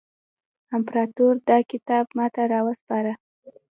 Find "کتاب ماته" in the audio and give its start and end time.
1.71-2.43